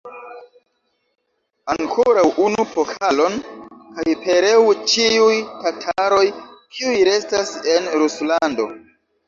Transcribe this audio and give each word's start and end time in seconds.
Ankoraŭ 1.73 2.23
unu 2.45 2.65
pokalon, 2.71 3.37
kaj 3.99 4.15
pereu 4.25 4.67
ĉiuj 4.95 5.37
tataroj, 5.53 6.25
kiuj 6.75 6.99
restas 7.13 7.57
en 7.79 7.95
Ruslando! 8.03 8.71